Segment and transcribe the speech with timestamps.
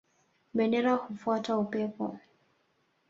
[0.53, 2.05] Bendera hufuata upepo